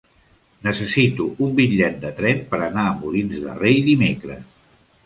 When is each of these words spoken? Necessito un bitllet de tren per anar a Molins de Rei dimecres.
Necessito 0.67 1.27
un 1.47 1.53
bitllet 1.61 2.01
de 2.07 2.13
tren 2.21 2.43
per 2.55 2.61
anar 2.69 2.87
a 2.89 2.99
Molins 3.05 3.47
de 3.47 3.61
Rei 3.63 3.83
dimecres. 3.93 4.47